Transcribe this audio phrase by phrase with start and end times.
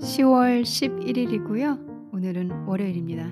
[0.00, 2.14] 10월 11일이고요.
[2.14, 3.30] 오늘은 월요일입니다.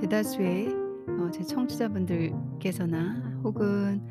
[0.00, 0.68] 대다수의
[1.08, 4.02] 어, 제 청취자분들께서나 혹은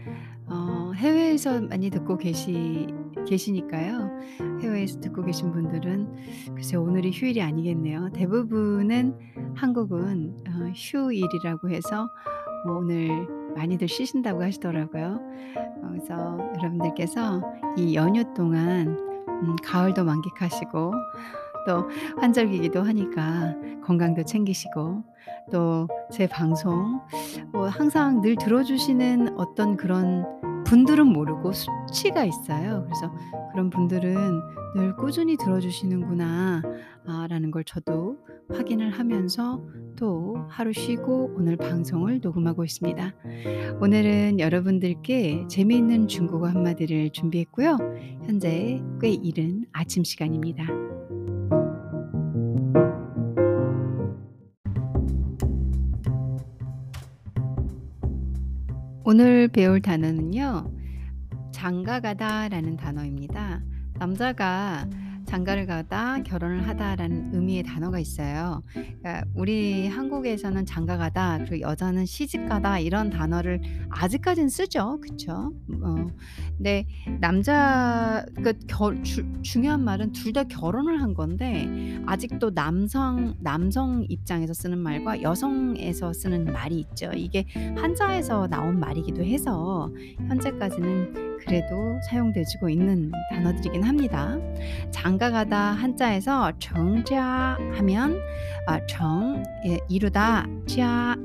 [0.48, 2.88] 어, 해외에서 많이 듣고 계시
[3.28, 4.18] 계시니까요.
[4.62, 8.12] 해외에서 듣고 계신 분들은 글쎄 오늘이 휴일이 아니겠네요.
[8.14, 9.18] 대부분은
[9.56, 12.10] 한국은 어, 휴일이라고 해서
[12.66, 15.20] 뭐 오늘 많이들 쉬신다고 하시더라고요.
[15.84, 17.42] 어, 그래서 여러분들께서
[17.78, 18.98] 이 연휴 동안
[19.28, 20.94] 음, 가을도 만끽하시고
[21.70, 21.88] 또
[22.18, 25.04] 환절기이기도 하니까 건강도 챙기시고
[25.52, 27.02] 또 제 방송
[27.52, 30.26] 뭐 항상 늘 들어주시는 어떤 그런
[30.66, 32.84] 분들은 모르고 수치가 있어요.
[32.86, 33.14] 그래서
[33.52, 34.16] 그런 분들은
[34.76, 36.64] 늘 꾸준히 들어주시는구나
[37.06, 38.18] 아, 라는 걸 저도
[38.52, 39.64] 확인을 하면서
[39.96, 43.14] 또 하루 쉬고 오늘 방송을 녹음하고 있습니다.
[43.80, 47.78] 오늘은 여러분들께 재미있는 중국어 한마디를 준비했고요.
[48.26, 50.66] 현재 꽤 이른 아침 시간입니다.
[59.12, 60.72] 오늘 배울 단어는요.
[61.52, 63.60] 장가가다 라는 단어입니다.
[63.98, 64.88] 남자가
[65.30, 68.64] 장가를 가다, 결혼을 하다라는 의미의 단어가 있어요.
[68.74, 75.00] 그러니까 우리 한국에서는 장가 가다, 그리고 여자는 시집 가다 이런 단어를 아직까지는 쓰죠.
[75.02, 75.54] 그쵸?
[75.84, 76.08] 어,
[76.58, 76.88] 근데
[77.22, 81.68] 남자, 그 결, 주, 중요한 말은 둘 다 결혼을 한 건데
[82.06, 87.12] 아직도 남성, 남성 입장에서 쓰는 말과 여성에서 쓰는 말이 있죠.
[87.16, 89.92] 이게 한자에서 나온 말이기도 해서
[90.28, 94.38] 현재까지는 그래도 사용되고 있는 단어들이긴 합니다.
[94.92, 98.20] 장가가다 한자에서 정자 하면
[98.68, 101.16] 아, 정 예, 이루다 자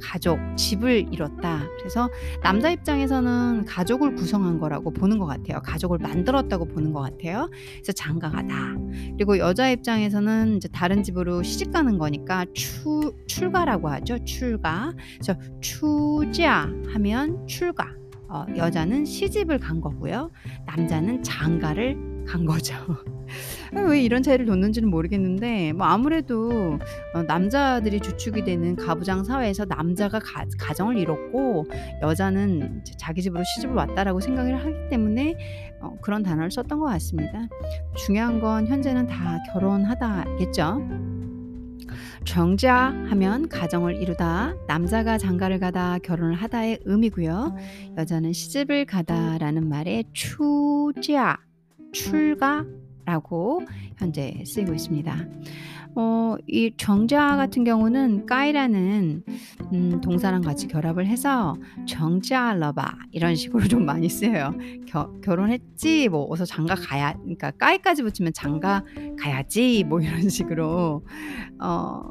[0.00, 1.66] 가족, 집을 이뤘다.
[1.78, 2.08] 그래서
[2.42, 5.60] 남자 입장에서는 가족을 구성한 거라고 보는 것 같아요.
[5.62, 7.50] 가족을 만들었다고 보는 것 같아요.
[7.74, 8.76] 그래서 장가가다.
[9.16, 14.24] 그리고 여자 입장에서는 이제 다른 집으로 시집 가는 거니까 추, 출가라고 하죠.
[14.24, 14.94] 출가.
[15.14, 18.05] 그래서 추자 하면 출가.
[18.28, 20.30] 어, 여자는 시집을 간 거고요.
[20.66, 22.74] 남자는 장가를 간 거죠.
[23.72, 26.78] 왜 이런 차이를 뒀는지는 모르겠는데 뭐 아무래도
[27.14, 31.66] 어, 남자들이 주축이 되는 가부장 사회에서 남자가 가, 가정을 이뤘고
[32.02, 35.34] 여자는 자기 집으로 시집을 왔다라고 생각을 하기 때문에
[35.80, 37.46] 어, 그런 단어를 썼던 것 같습니다.
[37.96, 41.45] 중요한 건 현재는 다 결혼하다겠죠.
[42.26, 47.56] 정자 하면 가정을 이루다, 남자가 장가를 가다, 결혼을 하다의 의미고요.
[47.96, 51.38] 여자는 시집을 가다라는 말에 추자,
[51.92, 53.62] 출가라고
[53.96, 55.16] 현재 쓰이고 있습니다.
[55.98, 59.22] 어, 이 정자 같은 경우는 까이라는
[59.72, 61.56] 음, 동사랑 같이 결합을 해서
[61.88, 64.52] 정자 러바 이런 식으로 좀 많이 쓰여요.
[64.86, 68.84] 겨, 결혼했지 뭐 어서 장가 가야 그러니까 까이까지 붙이면 장가
[69.18, 71.02] 가야지 뭐 이런 식으로
[71.60, 72.02] 어,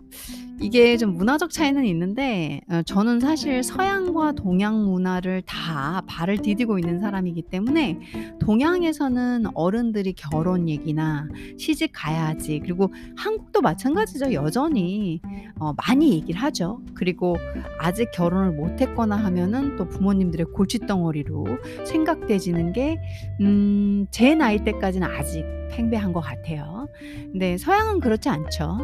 [0.59, 6.99] 이게 좀 문화적 차이는 있는데 어, 저는 사실 서양과 동양 문화를 다 발을 디디고 있는
[6.99, 7.99] 사람이기 때문에
[8.39, 11.27] 동양에서는 어른들이 결혼 얘기나
[11.59, 15.21] 시집 가야지 그리고 한국도 마찬가지 죠 여전히
[15.59, 17.37] 어, 많이 얘기를 하죠 그리고
[17.79, 21.45] 아직 결혼을 못했거나 하면은 또 부모님들의 골칫덩어리로
[21.85, 23.01] 생각되지는 게제
[23.41, 26.87] 음, 나이 때까지는 아직 팽배한 것 같아요.
[27.31, 28.79] 근데 서양은 그렇지 않죠.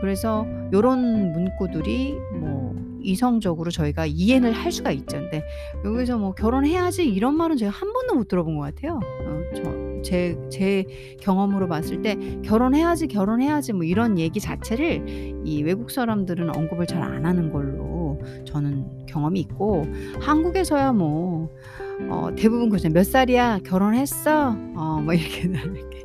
[0.00, 5.18] 그래서 요런 문구들이 뭐 이성적으로 저희가 이해를 할 수가 있죠.
[5.18, 5.42] 근데
[5.84, 9.00] 여기서 뭐 결혼해야지 이런 말은 제가 한 번도 못 들어본 것 같아요.
[9.22, 9.62] 어, 저,
[10.02, 10.84] 제, 제
[11.20, 17.24] 경험으로 봤을 때 결혼해야지, 결혼해야지 뭐 이런 얘기 자체를 이 외국 사람들은 언급을 잘 안
[17.24, 19.86] 하는 걸로 저는 경험이 있고
[20.20, 21.50] 한국에서야 뭐
[22.10, 22.88] 어, 대부분 그죠.
[22.90, 23.60] 몇 살이야?
[23.64, 24.50] 결혼했어?
[24.74, 26.04] 어, 뭐 이렇게 이렇게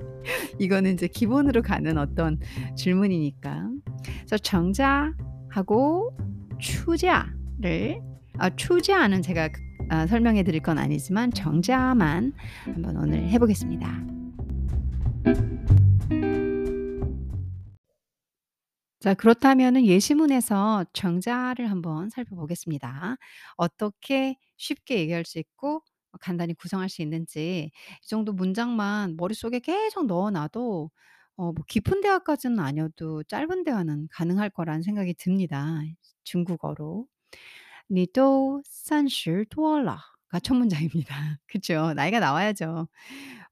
[0.59, 2.39] 이거는 이제 기본으로 가는 어떤
[2.75, 3.67] 질문이니까.
[4.05, 6.15] 그래서 정자하고
[6.59, 8.01] 추자를
[8.37, 9.49] 아, 추자는 제가
[9.91, 12.31] 아, 설명해 드릴 건 아니지만 정자만
[12.63, 14.05] 한번 오늘 해보겠습니다.
[18.99, 23.15] 자, 그렇다면 예시문에서 정자를 한번 살펴보겠습니다.
[23.57, 25.81] 어떻게 쉽게 얘기할 수 있고
[26.19, 27.71] 간단히 구성할 수 있는지
[28.03, 30.91] 이 정도 문장만 머릿속에 계속 넣어 놔도
[31.37, 35.79] 어 뭐 깊은 대화까지는 아니어도 짧은 대화는 가능할 거라는 생각이 듭니다
[36.23, 37.07] 중국어로.
[37.90, 39.98] 你都三十多了
[40.30, 41.38] 가 첫 문장입니다.
[41.46, 41.94] 그쵸.
[41.94, 42.88] 나이가 나와야죠.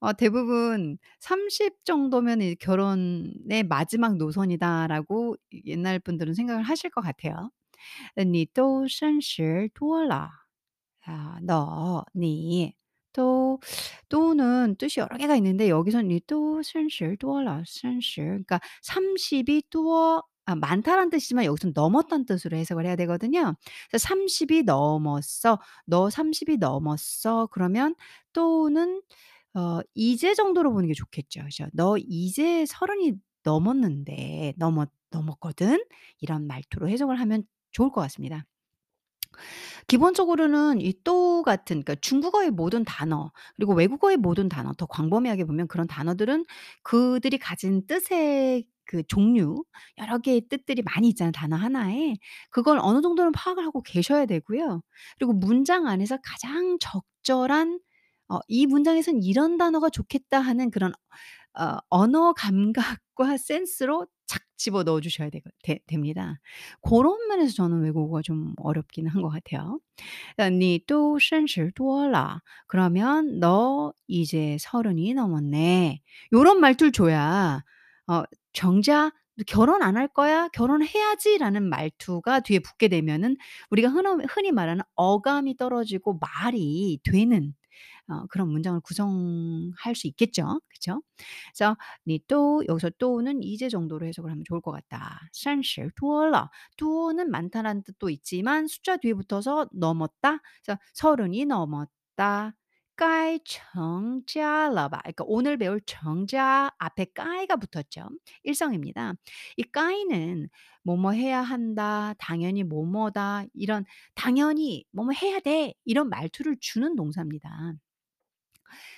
[0.01, 5.37] 어 대부분 30 정도면 이 '결혼의 마지막 노선이다.'라고
[5.67, 7.51] 옛날 분들은 생각을 하실 것 같아요.
[8.17, 10.31] 你都三十多了.
[11.06, 12.75] 아, 너, 니.
[13.12, 13.61] 또,
[14.09, 21.10] 또는 물론 뜻이 여러 개가 있는데 여기서는 이 또30 多了 30 그러니까 30이多 아 많다라는
[21.12, 23.56] 뜻이지만 여기서는 넘었다는 뜻으로 해석을 해야 되거든요.
[23.90, 25.60] 그래서 "30이 넘었어.
[25.86, 27.96] 너 30이 넘었어." 그러면
[28.34, 29.01] 또는
[29.56, 31.44] 어 이제 정도로 보는 게 좋겠죠.
[31.44, 31.68] 그죠?
[31.74, 33.13] "너 이제 30이
[33.44, 35.84] 넘었는데 넘었 넘었거든."
[36.19, 38.45] 이런 말투로 해석을 하면 좋을 것 같습니다.
[39.88, 45.68] 기본적으로는 이 또 같은 그러니까 중국어의 모든 단어 그리고 외국어의 모든 단어 더 광범위하게 보면
[45.68, 46.45] 그런 단어들은
[46.84, 49.65] 그들이 가진 뜻의 그 종류
[49.99, 52.17] 여러 개의 뜻들이 많이 있잖아요, 단어 하나에.
[52.51, 54.83] 그걸 어느 정도는 파악을 하고 계셔야 되고요.
[55.19, 57.81] 그리고 문장 안에서 가장 적절한
[58.29, 60.93] 어 '이 문장에선 이런 단어가 좋겠다.' 하는 그런
[61.59, 66.41] 어 언어 감각과 센스로 착 집어넣어 주셔야 되거 되 됩니다.
[66.81, 69.81] 고런 면에서 저는 외국어가 좀 어렵기는 한 것 같아요.
[70.39, 76.01] 어 "你都三十多了." 그러면 "너 이제 서른이 넘었네."
[76.33, 77.62] 요런 말투를 줘야
[78.09, 78.23] 어
[78.53, 80.49] 정작 "너 결혼 안 할 거야?
[80.49, 83.37] 결혼해야지."라는 말투가 뒤에 붙게 되면은
[83.71, 87.55] 우리가 흔히 흔히 말하는 어감이 떨어지고 말이 되는
[88.09, 90.61] 어 그런 문장을 구성할 수 있겠죠.
[90.69, 91.03] 그쵸?
[91.56, 95.21] 그래서 "你都" 여기서 또는 이제 정도로 해석을 하면 좋을 것 같다.
[95.33, 100.41] 30多了 多는 많다라는 뜻도 있지만 숫자 뒤에 붙어서 넘었다.
[100.65, 102.55] 그래서 "서른이 넘었다."
[102.99, 105.01] 该成家了吧.
[105.03, 108.09] 그러니까 오늘 배울 成家 앞에 该가 붙었죠.
[108.45, 109.15] 일성입니다.
[109.56, 110.49] 이 该는
[110.85, 113.85] 뭐뭐 해야 한다, 당연히 뭐뭐다, 이런
[114.15, 117.75] 당연히 뭐뭐 해야 돼 이런 말투를 주는 동사입니다.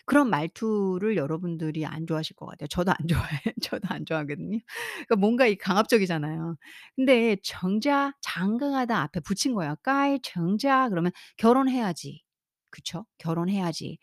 [0.06, 2.69] 그런 말투를 여러분들이 안 좋아하실 것 같아요.
[2.69, 3.41] 저도 안 좋아해요.
[3.62, 4.58] 저도 안 좋아하거든요.
[5.06, 6.56] 그러니까 뭔가 이 강압적이잖아요.
[6.97, 9.76] 근데 정자 장강하다 앞에 붙인 거예요.
[9.82, 12.23] "该 成家" 그러면 결혼해야지.
[12.70, 13.06] 그쵸?
[13.19, 13.99] 결혼해야지.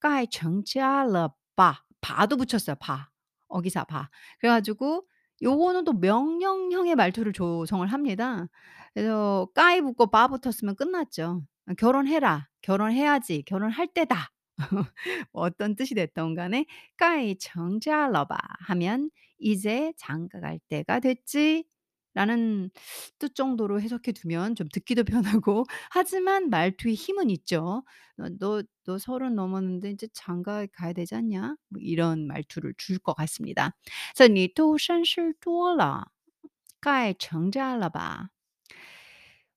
[0.00, 3.10] "该 成家了吧." 바도 붙였어요, 바.
[3.48, 4.10] 어기사 바.
[4.40, 5.06] 그래 가지고
[5.42, 8.48] 요거는 또 명령형의 말투를 조성을 합니다.
[8.94, 11.42] 그래서 "该" 붙고 바 붙었으면 끝났죠.
[11.70, 12.48] 어 "결혼해라.
[12.62, 13.42] 결혼해야지.
[13.46, 14.30] 결혼할 때다."
[15.32, 16.66] 뭐 어떤 뜻이 됐던 간에
[16.98, 18.38] 该成家了吧
[18.68, 21.66] 하면 '이제 장가 갈 때가 됐지.'
[22.14, 22.70] 라는
[23.18, 27.84] 뜻 정도로 해석해 두면 좀 듣기도 편하고 하지만 말투에 힘은 있죠.
[28.18, 33.14] 어 "너 너 30 넘었는데 이제 장가 가야 되지 않냐?" 뭐 이런 말투를 줄 것
[33.16, 33.76] 같습니다.
[34.16, 36.06] 그래서 你都三十多了
[36.80, 38.30] 该成家了吧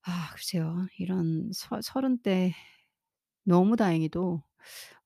[0.03, 0.87] 아 글쎄요.
[0.97, 2.53] 이런 서 30대
[3.45, 4.43] 너무 다행히도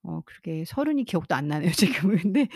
[0.04, 2.18] 어 그러게 서른이 기억도 안 나네요 지금은.
[2.20, 2.48] 근데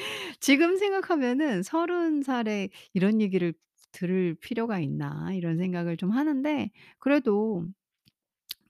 [0.41, 3.53] 지금 생각하면은 '30 살에 이런 얘기를
[3.93, 7.65] 들을 필요가 있나.' 이런 생각을 좀 하는데 그래도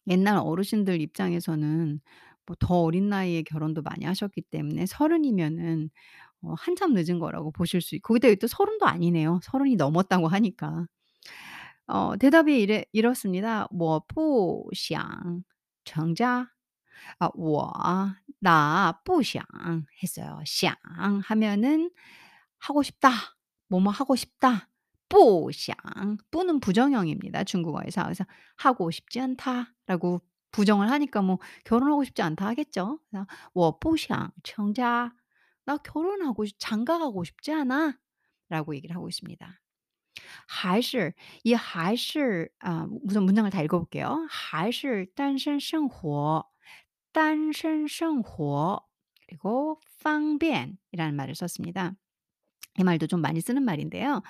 [0.07, 1.99] 옛날 어르신들 입장에서는
[2.45, 5.89] 뭐 더 어린 나이에 결혼도 많이 하셨기 때문에 30 이면은
[6.41, 9.39] 어 한참 늦은 거라고 보실 수 있고 거기다 또 30도 아니네요.
[9.43, 10.87] 30이 넘었다고 하니까.
[11.87, 13.67] 어 대답이 이래 이렇습니다.
[13.71, 15.43] 我不想
[15.85, 16.47] 成家
[17.19, 17.71] 아 我
[18.41, 19.43] 나 不想
[20.03, 20.41] 했어요.
[20.45, 20.75] 想
[21.23, 21.91] 하면은
[22.59, 23.11] 하고 싶다.
[23.69, 24.69] 뭐뭐 하고 싶다.
[25.13, 25.75] 不想
[26.31, 28.03] 뿌는 부정형입니다, 중국어에서.
[28.03, 28.25] 그래서
[28.57, 30.21] 하고 싶지 않다라고
[30.51, 32.99] 부정을 하니까 뭐 결혼하고 싶지 않다 하겠죠.
[33.09, 35.11] 그래서 我不想成家.
[35.65, 39.59] 나 결혼하고 싶 장가 가고 싶지 않아.'라고 얘기를 하고 있습니다.
[40.47, 44.27] 还是이 还是 아 우선 문장을 다 읽어 볼게요.
[44.29, 46.45] 还是单身生活
[47.11, 48.81] 单身生活
[49.27, 51.93] 그리고 方便이라는 말을 썼습니다.
[52.79, 54.21] 이 말도 좀 많이 쓰는 말인데요.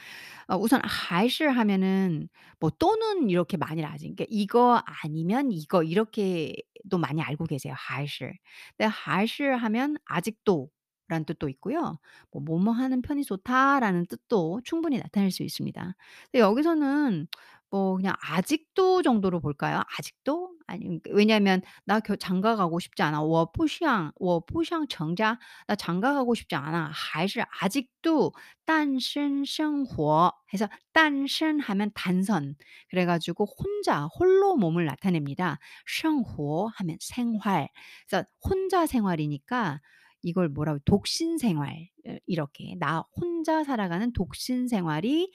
[0.50, 2.30] 어 우선 还是 하면은
[2.60, 8.34] 뭐 또는 이렇게 많이들 아지 그러니까 이거 아니면 이거 이렇게도 많이 알고 계세요 还是.
[8.78, 10.70] 근데 还是 하면 아직도
[11.10, 12.00] 라는 뜻도 있고요.
[12.32, 15.96] 뭐 "뭐뭐 하는 편이 좋다."라는 뜻도 충분히 나타낼 수 있습니다.
[16.32, 17.28] 근데 여기서는
[17.74, 19.84] 뭐 그냥 아직도 정도로 볼까요?
[19.98, 20.54] 아직도?
[20.68, 25.40] 아니 왜냐하면 "나 겨 장가 가고 싶지 않아." 我不想我不想成家.
[25.68, 26.90] 나 장가 가고 싶지 않아.
[26.92, 28.34] 还是 아직도
[28.66, 32.56] 单身生活 해서 单身 하면 단선.
[32.90, 35.60] 그래 가지고 혼자 홀로 몸을 나타냅니다.
[35.86, 37.70] 生活 하면 생활.
[38.10, 39.80] 그래서 혼자 생활이니까
[40.22, 45.32] 이걸 뭐라고 독신 생활 어 이렇게 나 혼자 살아가는 독신 생활이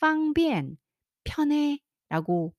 [0.00, 0.76] 方便
[1.25, 2.53] 편해라고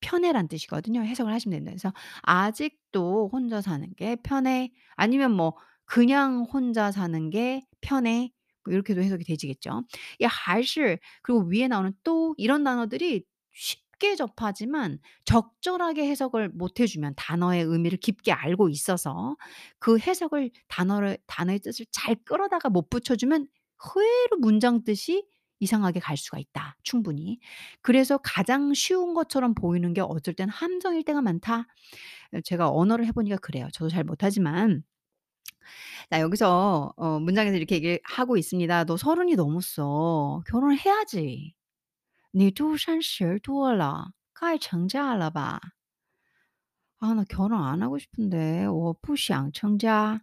[0.00, 1.00] 편해란 뜻이거든요.
[1.02, 1.72] 해석을 하시면 됩니다.
[1.72, 8.30] 그래서 아직도 혼자 사는 게 편해 아니면 뭐 그냥 혼자 사는 게 편해
[8.64, 9.82] 뭐 이렇게도 해석이 되지겠죠.
[10.20, 17.14] 이还是 그리고 위에 나오는 또 이런 단어들이 쉽 쉽게 접하지만 적절하게 해석을 못 해 주면
[17.16, 19.36] 단어의 의미를 깊게 알고 있어서
[19.80, 23.48] 그 해석을 단어를 단어의 뜻을 잘 끌어다가 못 붙여 주면
[23.96, 25.26] 의외로 문장 뜻이
[25.59, 27.39] 이상하게 갈 수가 있다 충분히.
[27.81, 31.67] 그래서 가장 쉬운 것처럼 보이는 게 어쩔 땐 함정일 때가 많다.
[32.33, 33.67] 어 제가 언어를 해 보니까 그래요.
[33.73, 34.83] 저도 잘 못하지만
[36.11, 38.85] 자 여기서 어 문장에서 이렇게 얘기를 하고 있습니다.
[38.85, 40.43] "너 서른이 넘었어.
[40.47, 41.53] 결혼을 해야지."
[42.35, 45.59] 你都30多了，该成家了吧？
[46.99, 50.21] 아 나 결혼 안 하고 싶은데 我不想成家.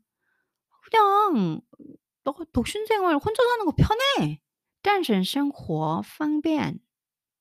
[0.90, 1.60] 그냥
[2.24, 4.40] 너 독신 생활 혼자 사는 거 편해.
[4.84, 6.80] 单身生活方便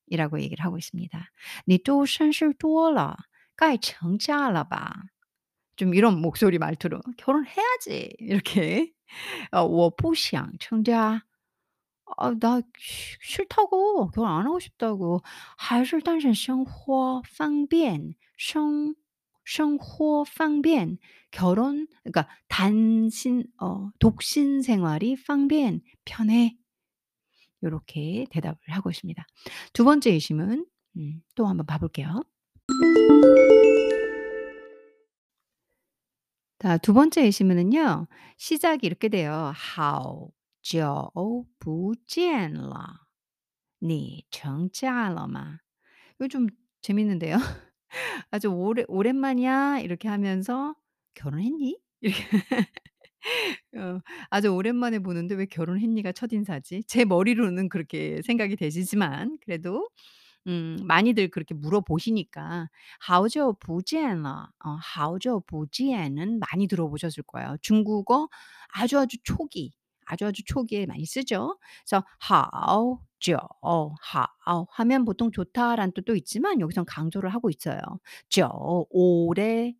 [0.06, 1.30] 이라고 얘기를 하고 있습니다.
[1.66, 3.16] 你都三十多了，
[3.56, 4.94] 该成家了吧?
[5.76, 8.92] 좀 이런 목소리 말투로 "결혼해야지." 이렇게.
[9.52, 11.22] 어 我不想成家.
[12.18, 14.10] 아 나 쉬 싫다고.
[14.12, 15.22] 결혼 안 하고 싶다고.
[15.56, 18.14] 还是单身生活方便.
[18.38, 18.94] 생
[19.44, 20.98] 생활方便
[21.32, 26.56] 결혼 그러니까 단신 어 독신 생활이 方便 편해.
[27.64, 29.24] 요렇게 대답을 하고 있습니다.
[29.72, 30.66] 두 번째 예시문
[30.96, 32.22] 음 또 한번 봐 볼게요.
[36.58, 38.06] 자 두 번째 예시문은요.
[38.36, 39.52] 시작이 이렇게 돼요.
[39.54, 40.30] 好
[40.62, 41.10] 久
[41.58, 43.08] 不见了，
[43.80, 45.60] 你成家了吗?
[46.16, 46.48] 이거 좀
[46.82, 47.38] 재밌는데요.
[48.30, 50.74] 아주 오래 "오랜만이야." 이렇게 하면서
[51.14, 52.22] "결혼했니?" 이렇게
[53.76, 56.84] 어 아주 오랜만에 보는데 '왜 결혼했니?'가 첫인사지.
[56.86, 59.88] 제 머리로는 그렇게 생각이 되시지만 그래도
[60.48, 62.68] 음 많이들 그렇게 물어보시니까
[63.00, 67.56] 好久不见了 어 好久不见은 많이 들어보셨을 거예요.
[67.62, 68.28] 중국어
[68.74, 69.72] 아주 아주 초기,
[70.06, 71.58] 아주 아주 초기에 많이 쓰죠.
[71.88, 77.80] 그래서 好久 好 하면 보통 좋다라는 뜻도 있지만 여기선 강조를 하고 있어요.
[78.30, 78.48] 久
[78.90, 79.74] 오래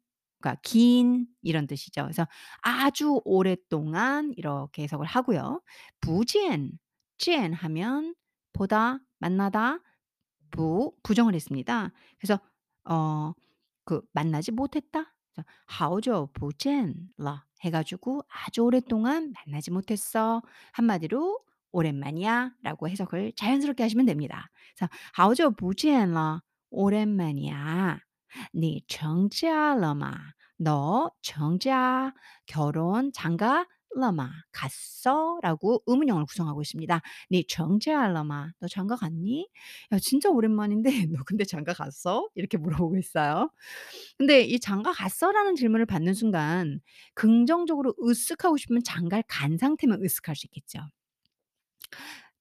[0.46, 2.04] 그러니까 긴 이런 뜻이죠.
[2.04, 2.28] 그래서
[2.62, 5.62] 아주 오랫동안 이렇게 해석을 하고요.
[6.02, 6.72] 부지엔,
[7.18, 8.14] 지엔 하면
[8.54, 9.80] 보다, 만나다,
[10.52, 11.92] 부, 부정을 했습니다.
[12.20, 12.40] 그래서
[12.86, 13.34] 어,
[13.86, 15.12] 그 만나지 못했다.
[15.66, 20.42] 하오저 부젠라 해가지고 아주 오랫동안 만나지 못했어.
[20.74, 21.40] 한마디로
[21.72, 24.50] 오랜만이야라고 해석을 자연스럽게 하시면 됩니다.
[25.14, 28.00] 하오저 부젠라 오랜만이야.
[28.54, 32.15] 네 정지하러마 너 成家
[32.47, 35.39] 결혼 장가 了吗 갔어?
[35.43, 37.01] 라고 의문형을 구성하고 있습니다.
[37.31, 38.51] 你成家了吗?
[38.61, 39.49] 너 장가 갔니?
[39.93, 43.51] 야 진짜 오랜만인데 "너 근데 장가 갔어?" 이렇게 물어보고 있어요.
[44.19, 46.81] 근데 이 "장가 갔어?"라는 질문을 받는 순간
[47.15, 50.81] 긍정적으로 으쓱하고 싶으면 장가를 간 상태면 으쓱할 수 있겠죠.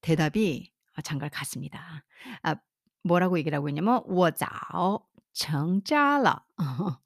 [0.01, 2.03] 대답이 아 장가를 갔습니다.
[2.43, 2.55] 아
[3.03, 4.47] 뭐라고 얘기를 하고 있냐면 我早
[5.33, 6.43] 成家了.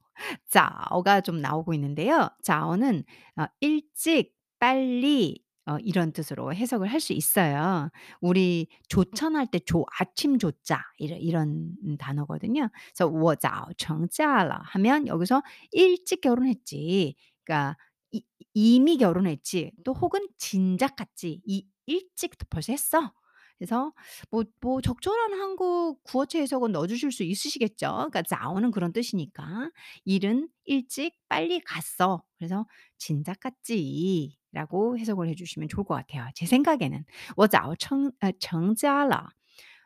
[0.48, 3.04] 早가 좀 나오고 있는데요.早는
[3.36, 7.90] 어 일찍, 빨리 어 이런 뜻으로 해석을 할 수 있어요.
[8.20, 12.68] 우리 조천할 때 조 아침 조자 이런 이런 음 단어거든요.
[12.94, 15.42] 그래서 我早成家了 하면 여기서
[15.72, 17.16] 일찍 결혼했지.
[17.44, 17.76] 그러니까
[18.12, 18.22] 이
[18.54, 19.72] 이미 결혼했지.
[19.84, 21.40] 또 혹은 진작 갔지.
[21.46, 23.12] 이 일찍 벌써 했어.
[23.58, 23.92] 그래서
[24.30, 27.86] 뭐 뭐 적절한 한국 구어체 해석은 넣어 주실 수 있으시겠죠.
[28.10, 29.70] 그러니까 早는 그런 뜻이니까.
[30.04, 32.22] 일은 일찍 빨리 갔어.
[32.38, 32.66] 그래서
[32.98, 36.28] "진작 갔지."라고 해석을 해 주시면 좋을 것 같아요.
[36.34, 37.04] 제 생각에는.
[37.36, 39.28] 我早成 아 成家了.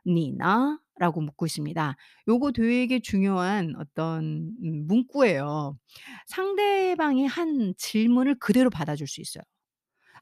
[0.06, 0.78] 你呢?
[1.00, 1.96] 라고 묻고 있습니다.
[2.28, 5.78] 요거 되게 중요한 어떤 음 문구예요.
[6.26, 9.42] 상대방이 한 질문을 그대로 받아줄 수 있어요.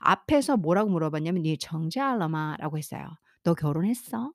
[0.00, 2.56] 앞에서 뭐라고 물어봤냐면 你成家了吗?
[2.60, 4.33] 라고 했어요. " 너 결혼했어?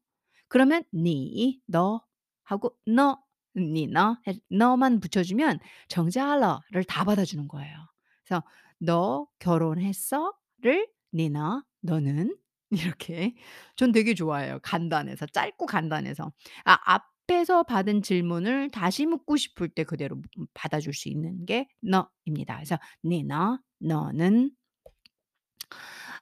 [0.49, 2.03] 그러면 니, 너
[2.45, 3.19] 하고 너,
[3.57, 4.17] 니, 너,
[4.51, 7.77] 너만 붙여주면 정자러를 다 받아주는 거예요.
[8.25, 8.43] 그래서
[8.79, 12.37] 너 결혼했어?를 니너 너는
[12.99, 13.35] 이렇게
[13.77, 14.59] 전 되게 좋아해요.
[14.63, 16.33] 간단해서 짧고 간단해서
[16.65, 22.57] 아 앞에서 받은 질문을 다시 묻고 싶을 때 그대로 음, 받아줄 수 있는 게 너입니다.
[22.57, 24.51] 그래서 니너 너는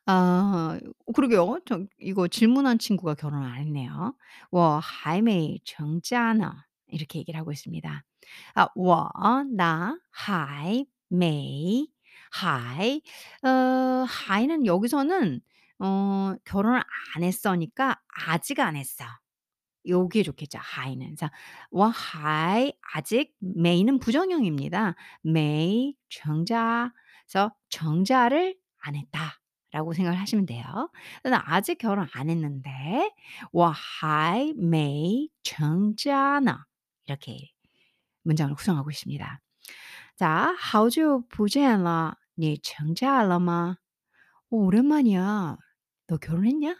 [0.06, 0.80] 아
[1.14, 1.60] 그러게요.
[1.66, 4.16] 저 이거 질문한 친구가 결혼을 안 했네요.
[4.52, 8.04] 我还没成家呢 이렇게 얘기를 하고 있습니다.
[8.56, 9.10] 아 我
[9.56, 11.88] 나 还没
[12.32, 13.02] 还
[13.44, 15.42] 어 还는 여기서는
[15.80, 16.82] 어 결혼을
[17.16, 19.06] 안 했어니까 아직 안 했어.
[19.88, 20.60] 요게 좋겠죠.
[20.60, 21.16] 还는.
[21.16, 21.30] 그래서
[21.72, 24.96] 我还 아직 没는 부정형입니다.
[25.24, 26.92] 没成家
[27.28, 29.40] 그래서 成家를 안 했다.
[29.74, 30.64] 라고 생각을 하시면 돼요.
[31.24, 32.72] 나 아직 결혼 안 했는데
[33.52, 36.66] 我还没成家呢.
[37.06, 37.52] 이렇게
[38.24, 39.42] 문장을 구성하고 있습니다.
[40.16, 43.78] 자, 好久不见了.你成家了吗?
[44.50, 45.58] 어, 오랜만이야.
[46.08, 46.76] 너 결혼했냐?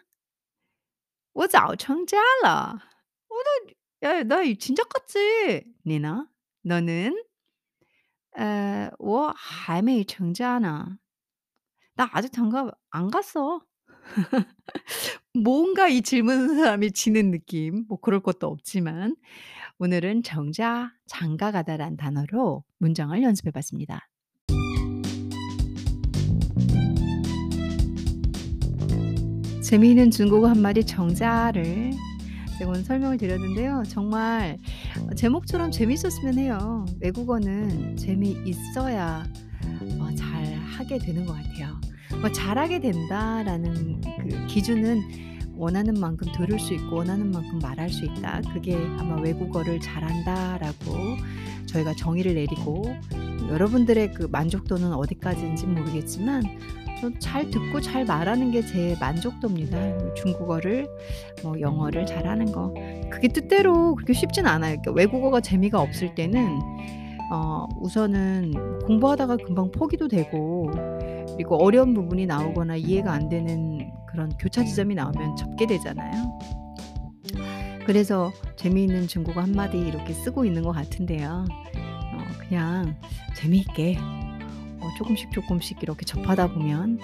[1.34, 2.80] 我早成家了.
[3.30, 3.36] 어,
[4.02, 5.64] 나, 야, 나 진작 갔지.
[5.86, 6.28] 니나?
[6.64, 7.14] 너는?
[8.38, 10.98] 에, 我还没成家呢.
[11.97, 13.63] 나 아직 장가 안 갔어.
[15.33, 17.85] 뭔가 이 질문하는 사람이 지는 느낌.
[17.89, 19.17] 뭐 그럴 것도 없지만
[19.79, 24.09] 오늘은 정자, 장가 가다란 단어로 문장을 연습해 봤습니다.
[29.63, 31.93] 재미있는 중국어 한마디 정자를
[32.59, 33.83] 제가 오늘 설명을 드렸는데요.
[33.89, 34.59] 정말
[35.17, 36.85] 제목처럼 재밌었으면 해요.
[37.01, 39.25] 외국어는 재미있어야
[40.79, 41.81] 하게 되는 것 같아요.
[42.21, 45.03] 뭐 잘하게 된다라는 그 기준은
[45.57, 48.41] 원하는 만큼 들을 수 있고 원하는 만큼 말할 수 있다.
[48.53, 50.95] 그게 아마 외국어를 잘한다라고
[51.67, 52.85] 저희가 정의를 내리고
[53.49, 56.43] 여러분들의 그 만족도는 어디까지인지 모르겠지만
[57.19, 60.15] 잘 듣고 잘 말하는 게 제 만족도입니다.
[60.15, 60.89] 중국어를
[61.43, 62.73] 뭐 영어를 잘하는 거
[63.11, 64.79] 그게 뜻대로 그렇게 쉽진 않아요.
[64.81, 66.59] 그러니까 외국어가 재미가 없을 때는
[67.35, 68.53] 어 우선은
[68.87, 70.71] 공부하다가 금방 포기도 되고
[71.35, 76.39] 그리고 어려운 부분이 나오거나 이해가 안 되는 그런 교차 지점이 나오면 접게 되잖아요.
[77.87, 81.45] 그래서 재미있는 중국어 한마디 이렇게 쓰고 있는 것 같은데요.
[82.15, 82.95] 어 그냥
[83.35, 87.01] 재미있게 어 조금씩 조금씩 이렇게 접하다 보면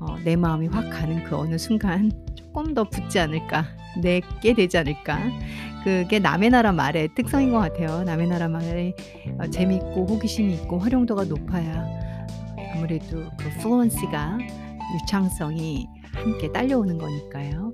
[0.00, 3.64] 어 내 마음이 확 가는 그 어느 순간 조금 더 붙지 않을까,
[4.00, 5.18] 내게 되지 않을까.
[5.84, 8.04] 그게 남의 나라 말의 특성인 것 같아요.
[8.04, 8.94] 남의 나라 말이
[9.38, 11.84] 어 재미있고 호기심이 있고 활용도가 높아야
[12.74, 14.38] 아무래도 그 플루언시가
[14.94, 17.72] 유창성이 함께 딸려오는 거니까요.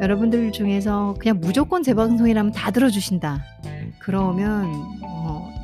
[0.00, 3.42] 여러분들 중에서 그냥 무조건 제 방송이라면 다 들어주신다.
[3.98, 4.66] 그러면
[5.02, 5.05] 어,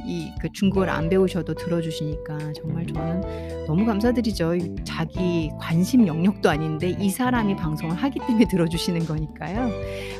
[0.06, 4.54] 이 그 중국어를 안 배우셔도 들어주시니까 정말 저는 너무 감사드리죠.
[4.84, 9.70] 자기 관심 영역도 아닌데 이 사람이 방송을 하기 때문에 들어주시는 거니까요.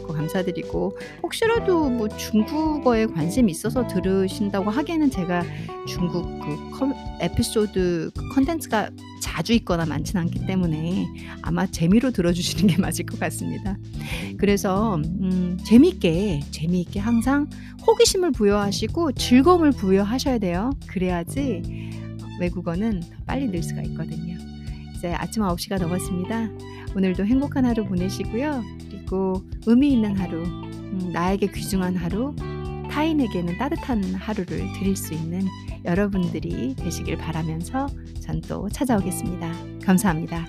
[0.07, 5.43] 그 감사드리고 혹시라도 뭐 중국어에 관심 있어서 들으신다고 하기에는 제가
[5.89, 8.91] 중국 그 컴, 에피소드 그 컨텐츠가
[9.23, 11.07] 자주 있거나 많지는 않기 때문에
[11.43, 13.79] 아마 재미로 들어주시는 게 맞을 것 같습니다.
[14.37, 17.49] 그래서 음, 재미있게 재미있게 항상
[17.87, 20.71] 호기심을 부여하시고 즐거움을 부여하셔야 돼요.
[20.89, 21.63] 그래야지
[22.41, 24.37] 외국어는 더 빨리 늘 수가 있거든요.
[24.97, 26.49] 이제 아침 9시가 넘었습니다.
[26.97, 28.63] 오늘도 행복한 하루 보내시고요.
[28.91, 32.35] 그리고 의미 있는 하루, 음, 나에게 귀중한 하루,
[32.93, 35.41] 타인에게는 따뜻한 하루를 드릴 수 있는
[35.85, 37.87] 여러분들이 되시길 바라면서
[38.21, 39.53] 전 또 찾아오겠습니다.
[39.85, 40.47] 감사합니다.